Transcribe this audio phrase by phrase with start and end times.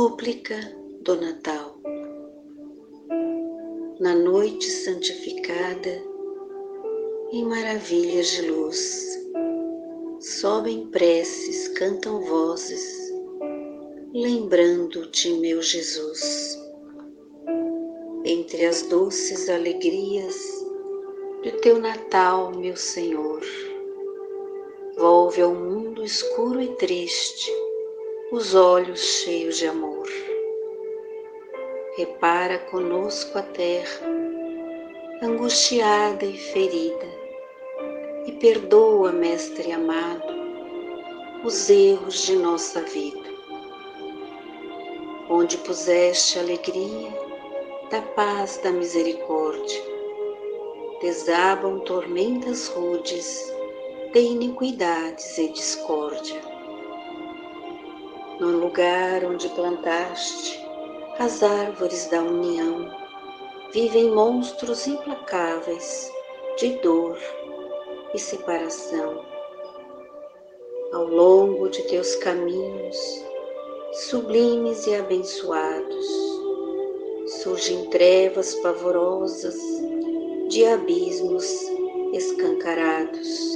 [0.00, 0.56] Súplica
[1.02, 1.76] do Natal.
[4.00, 6.02] Na noite santificada,
[7.30, 9.20] em maravilhas de luz,
[10.18, 13.12] sobem preces, cantam vozes,
[14.14, 16.58] lembrando-te, meu Jesus.
[18.24, 20.34] Entre as doces alegrias
[21.42, 23.42] de teu Natal, meu Senhor,
[24.96, 27.59] volve ao mundo escuro e triste
[28.32, 30.06] os olhos cheios de amor.
[31.96, 34.06] Repara conosco a terra,
[35.20, 37.08] angustiada e ferida,
[38.26, 40.32] e perdoa, Mestre amado,
[41.42, 43.28] os erros de nossa vida.
[45.28, 47.10] Onde puseste a alegria
[47.90, 49.82] da paz da misericórdia,
[51.00, 53.52] desabam tormentas rudes
[54.12, 56.59] de iniquidades e discórdia
[58.40, 60.66] no lugar onde plantaste
[61.18, 62.90] as árvores da união,
[63.70, 66.10] vivem monstros implacáveis
[66.56, 67.18] de dor
[68.14, 69.22] e separação.
[70.90, 72.96] Ao longo de teus caminhos,
[74.08, 76.06] sublimes e abençoados,
[77.42, 79.58] surgem trevas pavorosas
[80.48, 81.46] de abismos
[82.14, 83.50] escancarados.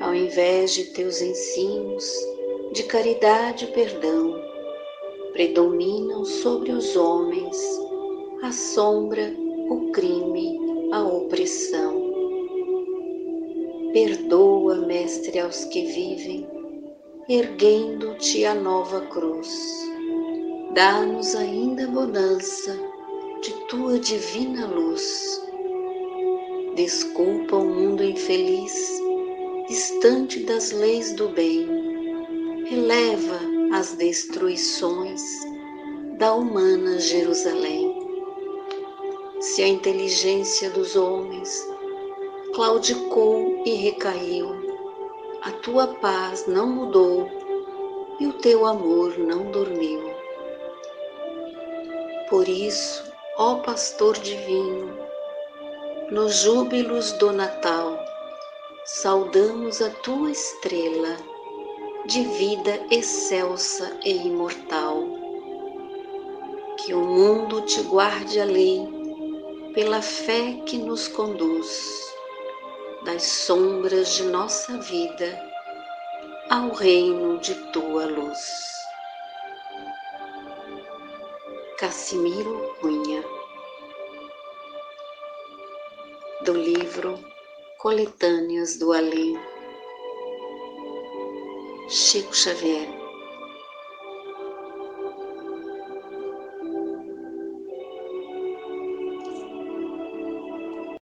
[0.00, 2.32] Ao invés de teus ensinos,
[2.72, 4.34] de caridade e perdão
[5.34, 7.56] predominam sobre os homens
[8.42, 9.32] a sombra,
[9.68, 10.58] o crime,
[10.90, 12.10] a opressão.
[13.92, 16.46] Perdoa, Mestre, aos que vivem,
[17.28, 19.48] erguendo-te a nova cruz.
[20.74, 22.76] Dá-nos ainda bonança
[23.42, 25.40] de tua divina luz.
[26.74, 28.74] Desculpa o mundo infeliz,
[29.68, 31.91] distante das leis do bem
[32.72, 33.38] eleva
[33.74, 35.20] as destruições
[36.16, 38.00] da humana Jerusalém.
[39.40, 41.68] Se a inteligência dos homens
[42.54, 44.48] claudicou e recaiu,
[45.42, 47.28] a tua paz não mudou
[48.18, 50.10] e o teu amor não dormiu.
[52.30, 53.04] Por isso,
[53.36, 54.96] ó Pastor Divino,
[56.10, 57.98] nos júbilos do Natal,
[58.86, 61.31] saudamos a tua estrela
[62.06, 65.04] de vida excelsa e imortal.
[66.78, 68.88] Que o mundo te guarde a lei
[69.72, 72.12] pela fé que nos conduz
[73.04, 75.38] das sombras de nossa vida
[76.50, 78.72] ao reino de tua luz.
[81.78, 83.24] Cassimiro Cunha
[86.44, 87.18] do livro
[87.78, 89.38] Coletâneas do Além
[91.88, 93.01] Chico Xavier.